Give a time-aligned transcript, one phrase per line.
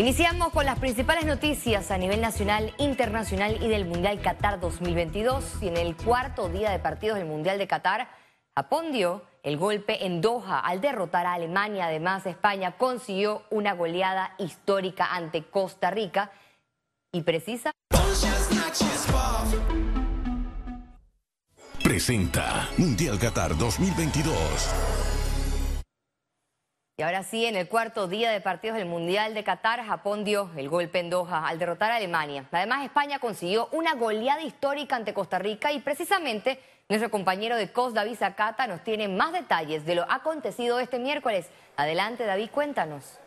[0.00, 5.58] Iniciamos con las principales noticias a nivel nacional, internacional y del Mundial Qatar 2022.
[5.60, 8.08] Y en el cuarto día de partidos del Mundial de Qatar,
[8.54, 11.84] Japón dio el golpe en Doha al derrotar a Alemania.
[11.84, 16.30] Además, España consiguió una goleada histórica ante Costa Rica
[17.12, 17.70] y precisa.
[21.84, 24.99] Presenta Mundial Qatar 2022.
[27.00, 30.50] Y ahora sí, en el cuarto día de partidos del Mundial de Qatar, Japón dio
[30.54, 32.44] el golpe en Doha al derrotar a Alemania.
[32.52, 36.60] Además, España consiguió una goleada histórica ante Costa Rica y precisamente
[36.90, 41.48] nuestro compañero de COS, David Zacata, nos tiene más detalles de lo acontecido este miércoles.
[41.74, 43.18] Adelante, David, cuéntanos.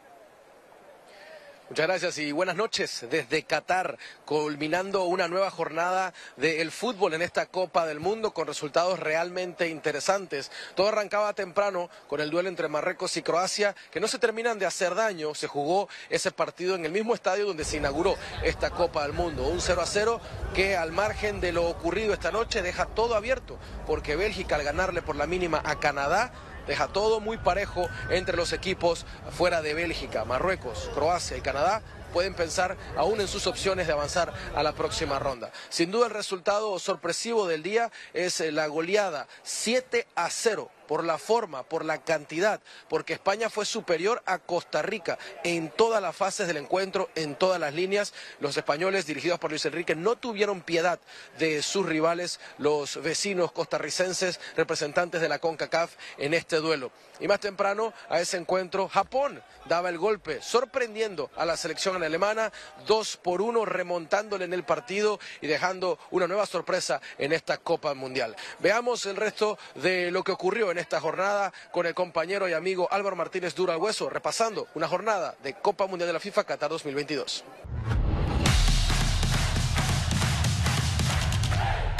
[1.73, 7.47] Muchas gracias y buenas noches desde Qatar, culminando una nueva jornada del fútbol en esta
[7.47, 10.51] Copa del Mundo con resultados realmente interesantes.
[10.75, 14.67] Todo arrancaba temprano con el duelo entre Marruecos y Croacia, que no se terminan de
[14.67, 15.33] hacer daño.
[15.33, 19.47] Se jugó ese partido en el mismo estadio donde se inauguró esta Copa del Mundo.
[19.47, 20.21] Un 0 a 0
[20.53, 25.01] que al margen de lo ocurrido esta noche deja todo abierto, porque Bélgica al ganarle
[25.01, 26.31] por la mínima a Canadá
[26.67, 31.81] deja todo muy parejo entre los equipos fuera de Bélgica, Marruecos, Croacia y Canadá
[32.13, 35.51] pueden pensar aún en sus opciones de avanzar a la próxima ronda.
[35.69, 41.17] Sin duda el resultado sorpresivo del día es la goleada 7 a 0 por la
[41.17, 46.45] forma, por la cantidad, porque España fue superior a Costa Rica en todas las fases
[46.45, 48.13] del encuentro, en todas las líneas.
[48.39, 50.99] Los españoles, dirigidos por Luis Enrique, no tuvieron piedad
[51.39, 56.91] de sus rivales, los vecinos costarricenses, representantes de la CONCACAF, en este duelo.
[57.19, 62.51] Y más temprano, a ese encuentro, Japón daba el golpe, sorprendiendo a la selección alemana,
[62.85, 67.95] dos por uno, remontándole en el partido y dejando una nueva sorpresa en esta Copa
[67.95, 68.35] Mundial.
[68.59, 72.87] Veamos el resto de lo que ocurrió en esta jornada con el compañero y amigo
[72.91, 77.43] Álvaro Martínez Dura Hueso, repasando una jornada de Copa Mundial de la FIFA Qatar 2022.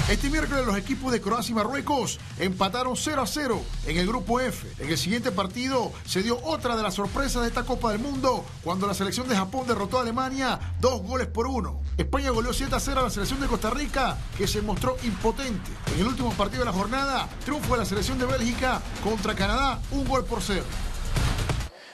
[0.09, 4.41] Este miércoles los equipos de Croacia y Marruecos empataron 0 a 0 en el grupo
[4.41, 4.67] F.
[4.79, 8.43] En el siguiente partido se dio otra de las sorpresas de esta Copa del Mundo
[8.65, 11.79] cuando la selección de Japón derrotó a Alemania dos goles por uno.
[11.97, 15.71] España goleó 7 a 0 a la selección de Costa Rica que se mostró impotente.
[15.93, 19.79] En el último partido de la jornada, triunfo de la selección de Bélgica contra Canadá,
[19.91, 20.65] un gol por cero.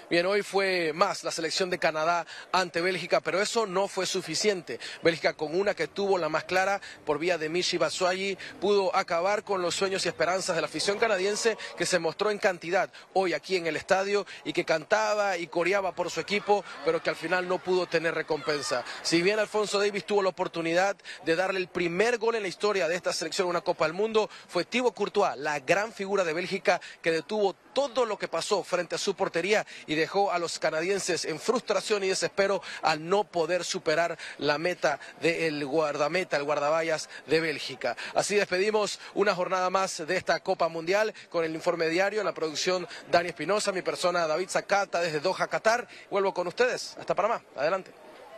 [0.10, 4.80] Bien, hoy fue más la selección de Canadá ante Bélgica, pero eso no fue suficiente.
[5.04, 9.44] Bélgica con una que tuvo la más clara por vía de Michi Batshuayi pudo acabar
[9.44, 13.34] con los sueños y esperanzas de la afición canadiense que se mostró en cantidad hoy
[13.34, 17.16] aquí en el estadio y que cantaba y coreaba por su equipo, pero que al
[17.16, 18.84] final no pudo tener recompensa.
[19.04, 22.88] Si bien Alfonso Davis tuvo la oportunidad de darle el primer gol en la historia
[22.88, 26.34] de esta selección en una Copa del Mundo, fue Thibaut Courtois, la gran figura de
[26.34, 30.60] Bélgica que detuvo todo lo que pasó frente a su portería y dejó a los
[30.60, 37.10] canadienses en frustración y desespero al no poder superar la meta del guardameta, el guardaballas
[37.28, 37.96] de Bélgica.
[38.14, 42.88] Así despedimos una jornada más de esta Copa Mundial con el informe diario, la producción
[43.12, 45.88] Dani Espinosa, mi persona David Zacata desde Doha, Qatar.
[46.10, 46.96] Vuelvo con ustedes.
[47.00, 47.42] Hasta Panamá.
[47.56, 47.92] Adelante.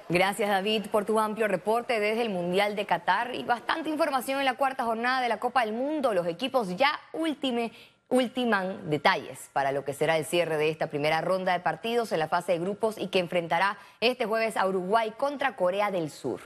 [0.09, 4.45] Gracias David por tu amplio reporte desde el Mundial de Qatar y bastante información en
[4.45, 6.13] la cuarta jornada de la Copa del Mundo.
[6.13, 7.71] Los equipos ya últime
[8.11, 12.19] ultiman detalles para lo que será el cierre de esta primera ronda de partidos en
[12.19, 16.41] la fase de grupos y que enfrentará este jueves a Uruguay contra Corea del Sur.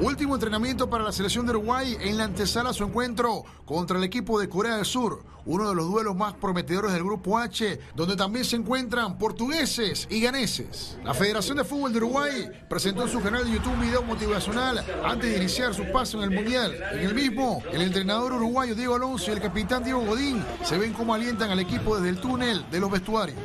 [0.00, 4.04] Último entrenamiento para la selección de Uruguay en la antesala a su encuentro contra el
[4.04, 8.14] equipo de Corea del Sur, uno de los duelos más prometedores del Grupo H, donde
[8.14, 10.96] también se encuentran portugueses y ganeses.
[11.02, 14.84] La Federación de Fútbol de Uruguay presentó en su canal de YouTube un video motivacional
[15.04, 16.76] antes de iniciar su paso en el Mundial.
[16.92, 20.92] En el mismo, el entrenador uruguayo Diego Alonso y el capitán Diego Godín se ven
[20.92, 23.38] cómo alientan al equipo desde el túnel de los vestuarios.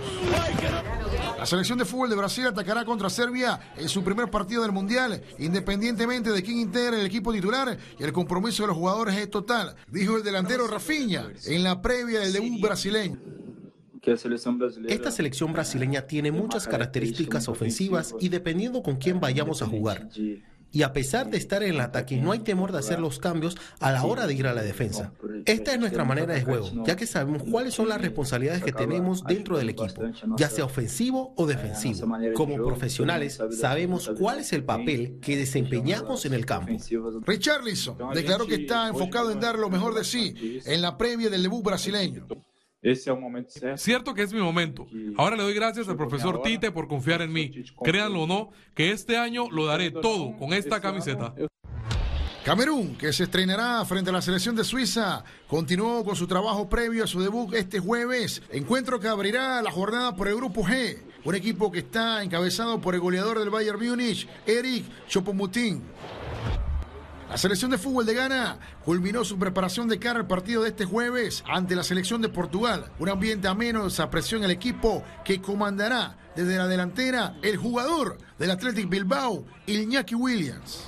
[1.44, 5.22] La selección de fútbol de Brasil atacará contra Serbia en su primer partido del Mundial,
[5.40, 9.76] independientemente de quién integre el equipo titular y el compromiso de los jugadores es total,
[9.90, 13.18] dijo el delantero Rafinha en la previa del debut brasileño.
[14.88, 20.08] Esta selección brasileña tiene muchas características ofensivas y dependiendo con quién vayamos a jugar.
[20.74, 23.56] Y a pesar de estar en el ataque, no hay temor de hacer los cambios
[23.80, 25.14] a la hora de ir a la defensa.
[25.46, 29.24] Esta es nuestra manera de juego, ya que sabemos cuáles son las responsabilidades que tenemos
[29.24, 30.04] dentro del equipo,
[30.36, 32.08] ya sea ofensivo o defensivo.
[32.34, 36.74] Como profesionales, sabemos cuál es el papel que desempeñamos en el campo.
[37.26, 41.44] Richarlison declaró que está enfocado en dar lo mejor de sí en la previa del
[41.44, 42.26] debut brasileño.
[43.78, 44.86] Cierto que es mi momento.
[45.18, 47.52] Ahora le doy gracias al profesor Tite por confiar en mí.
[47.84, 51.34] Créanlo o no, que este año lo daré todo con esta camiseta.
[52.44, 57.06] Camerún, que se estrenará frente a la selección de Suiza, continuó con su trabajo previo
[57.06, 60.98] a su debut este jueves, encuentro que abrirá la jornada por el grupo G.
[61.24, 65.84] un equipo que está encabezado por el goleador del Bayern Múnich, Eric Chopomutin.
[67.30, 70.86] La selección de fútbol de Ghana culminó su preparación de cara al partido de este
[70.86, 72.92] jueves ante la selección de Portugal.
[73.00, 78.52] Un ambiente ameno, esa presión el equipo que comandará desde la delantera el jugador del
[78.52, 80.88] Athletic Bilbao, Iñaki Williams.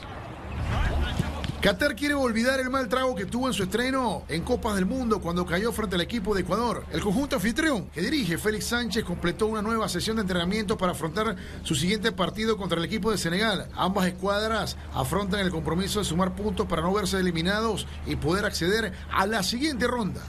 [1.62, 5.19] Qatar quiere olvidar el mal trago que tuvo en su estreno en Copas del Mundo
[5.19, 6.86] cuando cayó frente al equipo de Ecuador.
[6.92, 11.36] El conjunto anfitrión que dirige Félix Sánchez completó una nueva sesión de entrenamiento para afrontar
[11.63, 13.68] su siguiente partido contra el equipo de Senegal.
[13.75, 18.94] Ambas escuadras afrontan el compromiso de sumar puntos para no verse eliminados y poder acceder
[19.12, 20.22] a la siguiente ronda.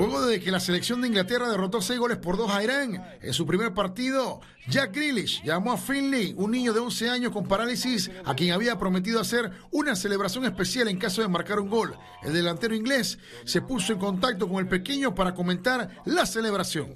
[0.00, 3.34] Luego de que la selección de Inglaterra derrotó seis goles por dos a Irán en
[3.34, 8.10] su primer partido, Jack Grealish llamó a Finley, un niño de 11 años con parálisis,
[8.24, 11.98] a quien había prometido hacer una celebración especial en caso de marcar un gol.
[12.22, 16.94] El delantero inglés se puso en contacto con el pequeño para comentar la celebración.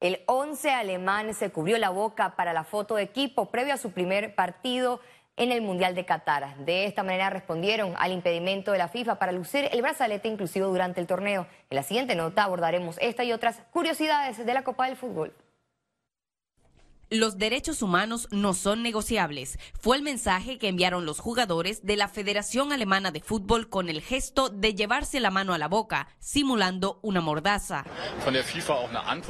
[0.00, 3.92] El 11 alemán se cubrió la boca para la foto de equipo previo a su
[3.92, 5.00] primer partido
[5.38, 6.56] en el Mundial de Qatar.
[6.58, 11.00] De esta manera respondieron al impedimento de la FIFA para lucir el brazalete inclusivo durante
[11.00, 11.46] el torneo.
[11.70, 15.32] En la siguiente nota abordaremos esta y otras curiosidades de la Copa del Fútbol.
[17.10, 19.58] Los derechos humanos no son negociables.
[19.80, 24.02] Fue el mensaje que enviaron los jugadores de la Federación Alemana de Fútbol con el
[24.02, 27.86] gesto de llevarse la mano a la boca, simulando una mordaza.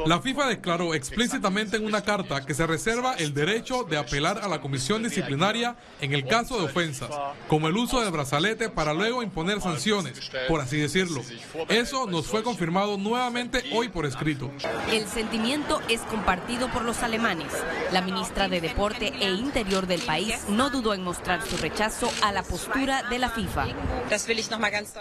[0.07, 4.49] La FIFA declaró explícitamente en una carta que se reserva el derecho de apelar a
[4.49, 7.11] la comisión disciplinaria en el caso de ofensas,
[7.47, 11.23] como el uso del brazalete para luego imponer sanciones, por así decirlo.
[11.69, 14.51] Eso nos fue confirmado nuevamente hoy por escrito.
[14.91, 17.53] El sentimiento es compartido por los alemanes.
[17.93, 22.33] La ministra de Deporte e Interior del país no dudó en mostrar su rechazo a
[22.33, 23.67] la postura de la FIFA.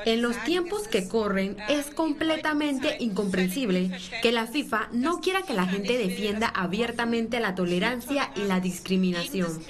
[0.06, 3.92] En los tiempos que corren es completamente incomprensible
[4.22, 9.62] que la FIFA no quiera que la gente defienda abiertamente la tolerancia y la discriminación.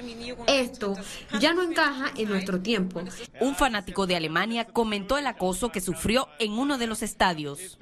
[0.48, 0.96] Esto
[1.40, 3.02] ya no encaja en nuestro tiempo.
[3.40, 7.78] Un fanático de Alemania comentó el acoso que sufrió en uno de los estadios.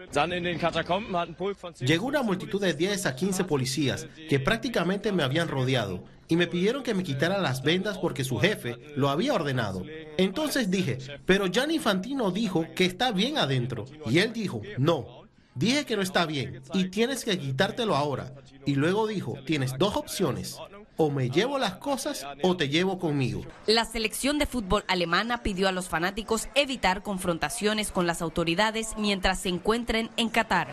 [1.79, 6.47] Llegó una multitud de 10 a 15 policías que prácticamente me habían rodeado y me
[6.47, 9.83] pidieron que me quitara las vendas porque su jefe lo había ordenado.
[10.17, 13.85] Entonces dije, pero Gianni Infantino dijo que está bien adentro.
[14.07, 15.25] Y él dijo, no.
[15.53, 18.33] Dije que no está bien y tienes que quitártelo ahora.
[18.65, 20.57] Y luego dijo, tienes dos opciones.
[20.97, 23.41] O me llevo las cosas o te llevo conmigo.
[23.65, 29.39] La selección de fútbol alemana pidió a los fanáticos evitar confrontaciones con las autoridades mientras
[29.39, 30.67] se encuentren en Qatar.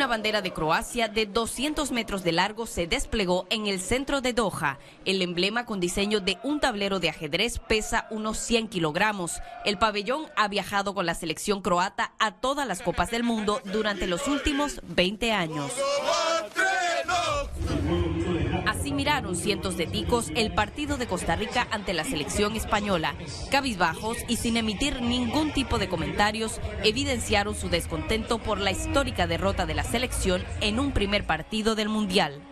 [0.00, 4.32] Una bandera de Croacia de 200 metros de largo se desplegó en el centro de
[4.32, 4.78] Doha.
[5.04, 9.42] El emblema con diseño de un tablero de ajedrez pesa unos 100 kilogramos.
[9.66, 14.06] El pabellón ha viajado con la selección croata a todas las copas del mundo durante
[14.06, 15.70] los últimos 20 años.
[19.00, 23.14] Miraron cientos de ticos el partido de Costa Rica ante la selección española.
[23.50, 29.64] Cabizbajos y sin emitir ningún tipo de comentarios, evidenciaron su descontento por la histórica derrota
[29.64, 32.42] de la selección en un primer partido del Mundial.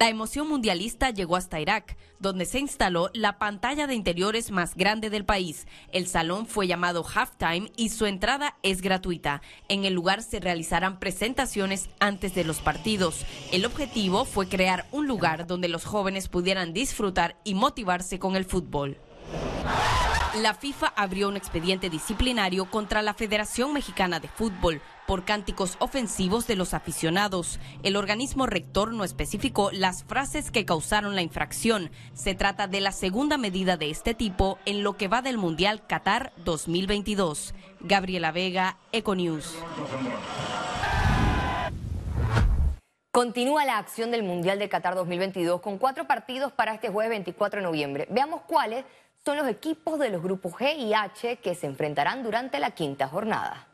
[0.00, 5.10] La emoción mundialista llegó hasta Irak, donde se instaló la pantalla de interiores más grande
[5.10, 5.66] del país.
[5.92, 9.42] El salón fue llamado Halftime y su entrada es gratuita.
[9.68, 13.26] En el lugar se realizarán presentaciones antes de los partidos.
[13.52, 18.46] El objetivo fue crear un lugar donde los jóvenes pudieran disfrutar y motivarse con el
[18.46, 18.96] fútbol.
[20.40, 26.46] La FIFA abrió un expediente disciplinario contra la Federación Mexicana de Fútbol por cánticos ofensivos
[26.46, 27.58] de los aficionados.
[27.82, 31.90] El organismo rector no especificó las frases que causaron la infracción.
[32.14, 35.84] Se trata de la segunda medida de este tipo en lo que va del Mundial
[35.84, 37.54] Qatar 2022.
[37.80, 39.52] Gabriela Vega, Econews.
[43.10, 47.58] Continúa la acción del Mundial de Qatar 2022 con cuatro partidos para este jueves 24
[47.58, 48.06] de noviembre.
[48.10, 48.84] Veamos cuáles
[49.24, 53.08] son los equipos de los grupos G y H que se enfrentarán durante la quinta
[53.08, 53.69] jornada.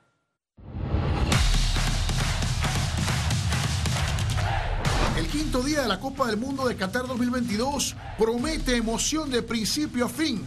[5.36, 10.08] Quinto día de la Copa del Mundo de Qatar 2022 promete emoción de principio a
[10.08, 10.42] fin.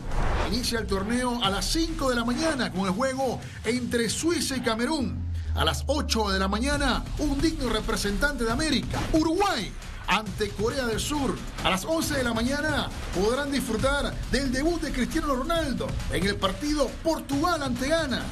[0.48, 4.62] Inicia el torneo a las 5 de la mañana con el juego entre Suiza y
[4.62, 5.16] Camerún.
[5.54, 9.72] A las 8 de la mañana, un digno representante de América, Uruguay,
[10.08, 11.38] ante Corea del Sur.
[11.64, 16.36] A las 11 de la mañana podrán disfrutar del debut de Cristiano Ronaldo en el
[16.36, 18.24] partido Portugal ante Ghana.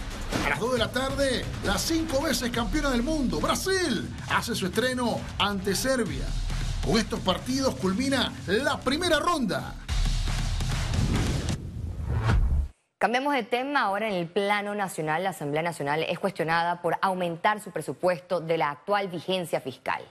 [0.43, 4.65] A las 2 de la tarde, la cinco veces campeona del mundo, Brasil, hace su
[4.65, 6.25] estreno ante Serbia.
[6.87, 9.75] Con estos partidos culmina la primera ronda.
[12.97, 13.81] Cambiamos de tema.
[13.81, 18.57] Ahora en el plano nacional, la Asamblea Nacional es cuestionada por aumentar su presupuesto de
[18.57, 20.01] la actual vigencia fiscal.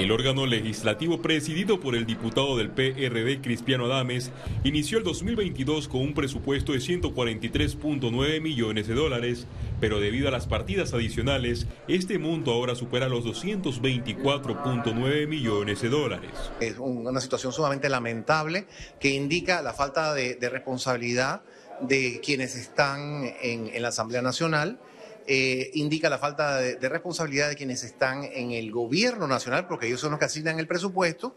[0.00, 4.30] El órgano legislativo presidido por el diputado del PRD Cristiano Adames
[4.64, 9.46] inició el 2022 con un presupuesto de 143.9 millones de dólares,
[9.78, 16.30] pero debido a las partidas adicionales, este monto ahora supera los 224.9 millones de dólares.
[16.60, 18.64] Es una situación sumamente lamentable
[19.00, 21.42] que indica la falta de, responsabilidad
[21.82, 24.78] de quienes están en la Asamblea Nacional
[25.26, 30.00] eh, indica la falta de, responsabilidad de quienes están en el gobierno nacional, porque ellos
[30.00, 31.36] son los que asignan el presupuesto,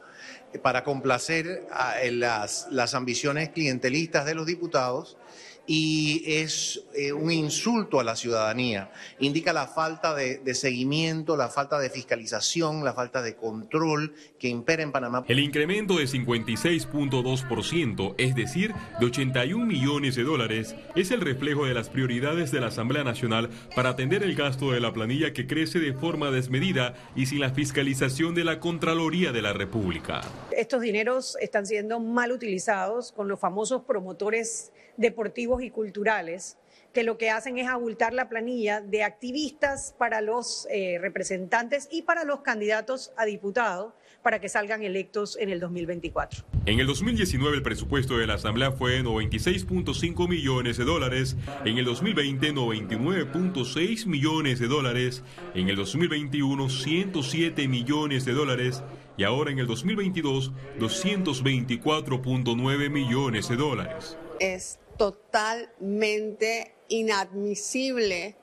[0.53, 1.67] eh, para complacer
[2.11, 5.17] las, las ambiciones clientelistas de los diputados
[5.65, 8.91] y es eh, un insulto a la ciudadanía.
[9.19, 14.83] Indica la falta de, seguimiento, la falta de fiscalización, la falta de control que impera
[14.83, 15.23] en Panamá.
[15.27, 21.73] El incremento de 56.2%, es decir, de 81 millones de dólares, es el reflejo de
[21.73, 25.79] las prioridades de la Asamblea Nacional para atender el gasto de la planilla que crece
[25.79, 30.21] de forma desmedida y sin la fiscalización de la Contraloría de la República.
[30.51, 36.57] Estos dineros están siendo mal utilizados con los famosos promotores deportivos y culturales,
[36.93, 42.03] que lo que hacen es abultar la planilla de activistas para los eh, representantes y
[42.03, 46.45] para los candidatos a diputados para que salgan electos en el 2024.
[46.65, 51.83] En el 2019 el presupuesto de la Asamblea fue 96.5 millones de dólares, en el
[51.85, 58.81] 2020 99.6 millones de dólares, en el 2021 107 millones de dólares
[59.17, 64.17] y ahora en el 2022 224.9 millones de dólares.
[64.39, 68.35] Es totalmente inadmisible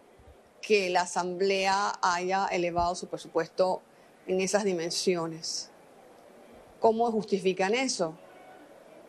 [0.61, 3.83] que la Asamblea haya elevado su presupuesto
[4.27, 5.71] en esas dimensiones.
[6.79, 8.15] ¿Cómo justifican eso?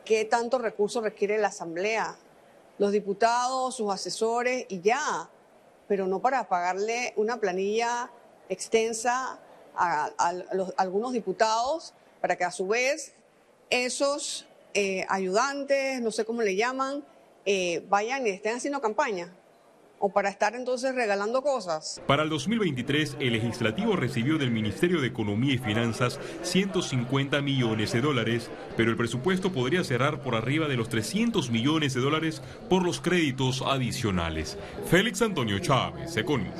[0.05, 2.17] ¿Qué tanto recursos requiere la Asamblea?
[2.77, 5.29] Los diputados, sus asesores y ya,
[5.88, 8.12] pero no para pagarle una planilla
[8.50, 9.39] extensa
[9.75, 10.12] a,
[10.77, 13.13] algunos diputados para que a su vez
[13.69, 17.03] esos eh, ayudantes, no sé cómo le llaman,
[17.45, 19.33] eh, vayan y estén haciendo campaña
[20.01, 22.01] o para estar entonces regalando cosas.
[22.07, 28.01] Para el 2023, el legislativo recibió del Ministerio de Economía y Finanzas 150 millones de
[28.01, 32.83] dólares, pero el presupuesto podría cerrar por arriba de los 300 millones de dólares por
[32.83, 34.57] los créditos adicionales.
[34.88, 36.55] Félix Antonio Chávez, Econius.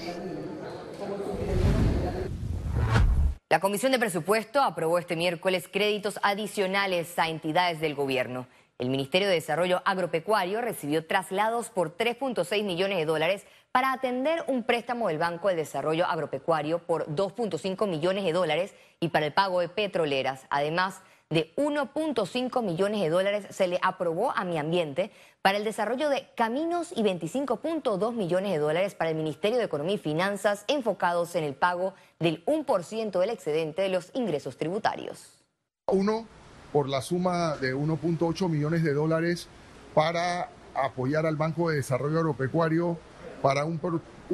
[3.50, 8.47] La Comisión de Presupuesto aprobó este miércoles créditos adicionales a entidades del gobierno.
[8.81, 14.63] El Ministerio de Desarrollo Agropecuario recibió traslados por 3.6 millones de dólares para atender un
[14.63, 19.59] préstamo del Banco de Desarrollo Agropecuario por 2.5 millones de dólares y para el pago
[19.59, 20.47] de petroleras.
[20.50, 25.11] Además de 1.5 millones de dólares se le aprobó a Mi Ambiente
[25.43, 29.93] para el desarrollo de caminos y 25.2 millones de dólares para el Ministerio de Economía
[29.93, 35.38] y Finanzas enfocados en el pago del 1% del excedente de los ingresos tributarios.
[35.85, 36.25] Uno
[36.71, 39.47] por la suma de 1.8 millones de dólares
[39.93, 42.97] para apoyar al Banco de Desarrollo Agropecuario
[43.41, 43.79] para un,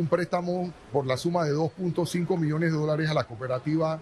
[0.09, 3.99] préstamo por la suma de 2.5 millones de dólares a la cooperativa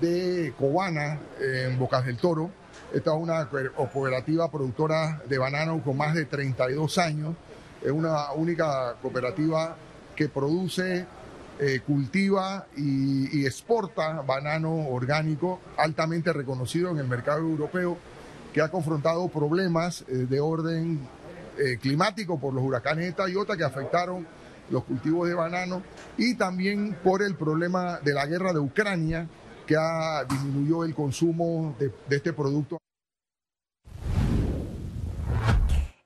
[0.00, 2.50] de Cobana en Bocas del Toro.
[2.94, 7.34] Esta es una cooperativa productora de banano con más de 32 años.
[7.82, 9.76] Es una única cooperativa
[10.14, 11.06] que produce
[11.58, 17.96] eh, cultiva y, exporta banano orgánico altamente reconocido en el mercado europeo,
[18.52, 21.00] que ha confrontado problemas eh, de orden
[21.58, 24.26] eh, climático por los huracanes Eta y Ota que afectaron
[24.68, 25.82] los cultivos de banano
[26.18, 29.26] y también por el problema de la guerra de Ucrania
[29.66, 32.78] que ha disminuyó el consumo de este producto.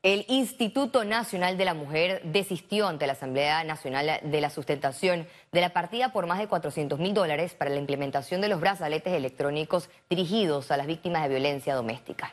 [0.02, 5.60] El Instituto Nacional de la Mujer desistió ante la Asamblea Nacional de la Sustentación de
[5.60, 9.90] la partida por más de 400 mil dólares para la implementación de los brazaletes electrónicos
[10.08, 12.32] dirigidos a las víctimas de violencia doméstica.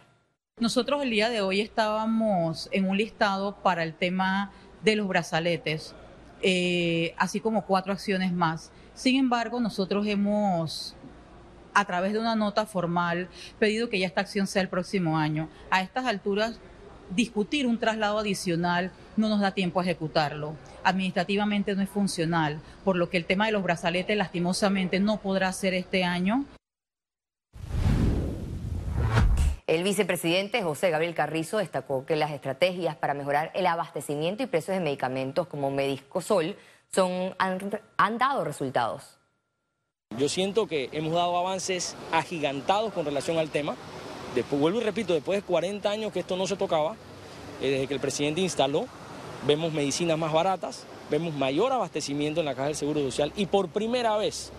[0.58, 5.94] Nosotros el día de hoy estábamos en un listado para el tema de los brazaletes,
[6.42, 8.72] eh, así como cuatro acciones más.
[8.94, 10.96] Sin embargo, nosotros hemos
[11.74, 13.28] a través de una nota formal
[13.60, 15.50] pedido que ya esta acción sea el próximo año.
[15.70, 16.62] A estas alturas
[17.10, 20.56] discutir un traslado adicional no nos da tiempo a ejecutarlo.
[20.84, 25.52] Administrativamente no es funcional, por lo que el tema de los brazaletes lastimosamente no podrá
[25.54, 26.46] ser este año.
[29.68, 34.78] El vicepresidente José Gabriel Carrizo destacó que las estrategias para mejorar el abastecimiento y precios
[34.78, 36.56] de medicamentos como Mediscosol
[36.90, 37.60] son, han,
[37.98, 39.18] han dado resultados.
[40.18, 43.76] Yo siento que hemos dado avances agigantados con relación al tema
[44.44, 46.96] vuelvo y repito, después de 40 años que esto no se tocaba,
[47.62, 48.86] eh, desde que el presidente instaló,
[49.46, 53.70] vemos medicinas más baratas, vemos mayor abastecimiento en la Caja del Seguro Social y por
[53.70, 54.52] primera vez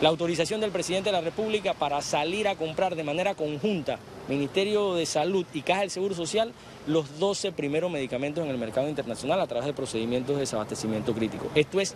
[0.00, 4.94] la autorización del presidente de la República para salir a comprar de manera conjunta Ministerio
[4.94, 6.52] de Salud y Caja del Seguro Social
[6.86, 11.50] los 12 primeros medicamentos en el mercado internacional a través de procedimientos de desabastecimiento crítico.
[11.54, 11.94] Esto es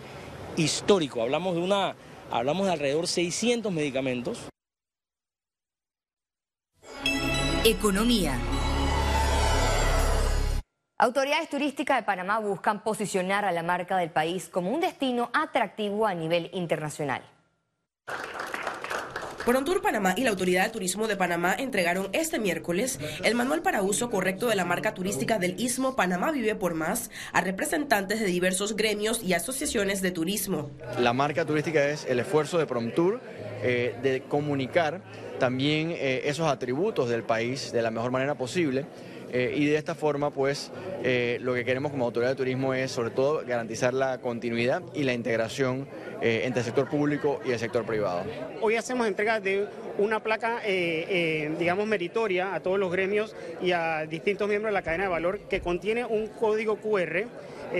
[0.56, 1.94] histórico, hablamos de, una,
[2.30, 4.51] hablamos de alrededor 600 medicamentos.
[7.64, 8.36] Economía.
[10.98, 16.08] Autoridades turísticas de Panamá buscan posicionar a la marca del país como un destino atractivo
[16.08, 17.22] a nivel internacional.
[19.44, 23.82] Prontour Panamá y la Autoridad de Turismo de Panamá entregaron este miércoles el manual para
[23.82, 28.26] uso correcto de la marca turística del Istmo Panamá Vive por Más a representantes de
[28.26, 30.72] diversos gremios y asociaciones de turismo.
[30.98, 33.20] La marca turística es el esfuerzo de Prontour
[33.64, 35.02] eh, de comunicar
[35.42, 38.86] también eh, esos atributos del país de la mejor manera posible
[39.32, 40.70] eh, y de esta forma, pues,
[41.02, 45.02] eh, lo que queremos como autoridad de turismo es, sobre todo, garantizar la continuidad y
[45.02, 45.88] la integración
[46.20, 48.22] entre el sector público y el sector privado.
[48.60, 49.66] Hoy hacemos entrega de
[49.98, 50.60] una placa,
[51.58, 55.40] digamos, meritoria a todos los gremios y a distintos miembros de la cadena de valor
[55.50, 57.24] que contiene un código QR,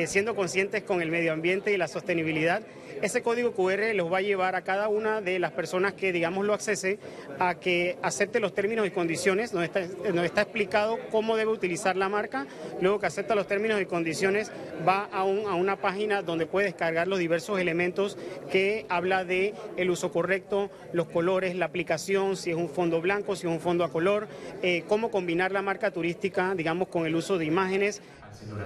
[0.07, 2.62] siendo conscientes con el medio ambiente y la sostenibilidad
[3.02, 6.47] ese código QR los va a llevar a cada una de las personas que, digamos,
[6.47, 7.00] lo accese
[7.38, 12.47] a que acepte los términos y condiciones, nos está, explicado cómo debe utilizar la marca,
[12.80, 14.52] luego que acepta los términos y condiciones
[14.87, 18.16] va a, a una página donde puede descargar los diversos elementos
[18.50, 23.35] que habla de el uso correcto, los colores, la aplicación, si es un fondo blanco,
[23.35, 24.28] si es un fondo a color,
[24.62, 28.00] eh, cómo combinar la marca turística, digamos, con el uso de imágenes.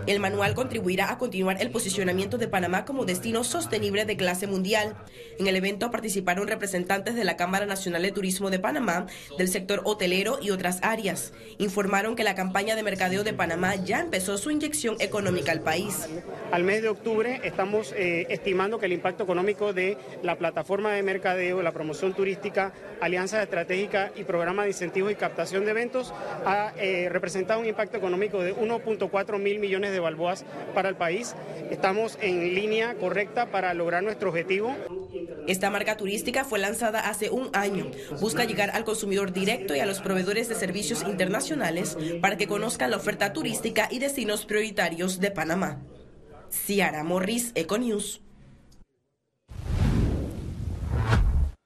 [0.06, 4.96] El manual contribuirá a continuar el posicionamiento de Panamá como destino sostenible de clase mundial.
[5.38, 9.06] En el evento participaron representantes de la Cámara Nacional de Turismo de Panamá,
[9.38, 11.32] del sector hotelero y otras áreas.
[11.58, 16.08] Informaron que la campaña de mercadeo de Panamá ya empezó su inyección económica al país.
[16.52, 21.02] Al mes de octubre estamos eh, estimando que el impacto económico de la plataforma de
[21.02, 26.12] mercadeo, la promoción turística, alianza estratégica y programa de incentivos y captación de eventos
[26.44, 31.34] ha eh, representado un impacto económico de 1.4 mil millones de balboas para el país.
[31.70, 34.74] Estamos en línea correcta para lograr nuestro objetivo.
[35.46, 37.90] Esta marca turística fue lanzada hace un año.
[38.20, 42.90] Busca llegar al consumidor directo y a los proveedores de servicios internacionales para que conozcan
[42.90, 45.82] la oferta turística y destinos prioritarios de Panamá.
[46.50, 48.25] Ciara Morris, Econews.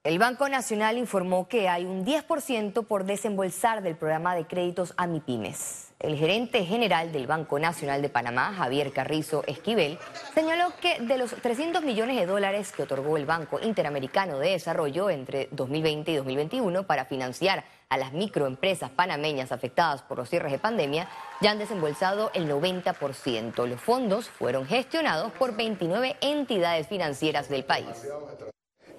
[0.03, 5.05] El Banco Nacional informó que hay un 10% por desembolsar del programa de créditos a
[5.05, 5.93] MIPIMES.
[5.99, 9.99] El gerente general del Banco Nacional de Panamá, Javier Carrizo Esquivel,
[10.33, 15.11] señaló que de los 300 millones de dólares que otorgó el Banco Interamericano de Desarrollo
[15.11, 20.57] entre 2020 y 2021 para financiar a las microempresas panameñas afectadas por los cierres de
[20.57, 21.07] pandemia,
[21.41, 23.67] ya han desembolsado el 90%.
[23.67, 28.07] Los fondos fueron gestionados por 29 entidades financieras del país.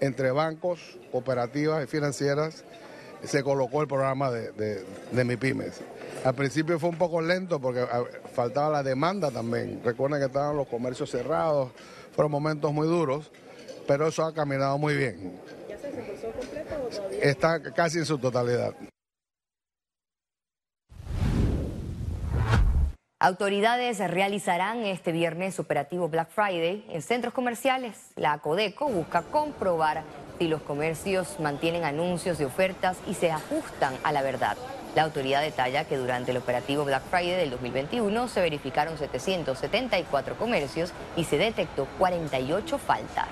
[0.02, 2.64] Entre bancos, cooperativas y financieras
[3.22, 5.80] se colocó el programa de, de, de MIPIMES.
[6.24, 7.86] Al principio fue un poco lento porque
[8.34, 9.80] faltaba la demanda también.
[9.84, 11.70] Recuerden que estaban los comercios cerrados,
[12.16, 13.30] fueron momentos muy duros,
[13.86, 15.40] pero eso ha caminado muy bien.
[15.68, 15.90] ¿Ya se
[16.32, 17.18] completo o todavía?
[17.22, 18.74] Está casi en su totalidad.
[23.24, 28.11] Autoridades realizarán este viernes operativo Black Friday en centros comerciales.
[28.16, 30.02] La Codeco busca comprobar
[30.40, 34.56] si los comercios mantienen anuncios de ofertas y se ajustan a la verdad.
[34.96, 40.92] La autoridad detalla que durante el operativo Black Friday del 2021 se verificaron 774 comercios
[41.14, 43.28] y se detectó 48 faltas.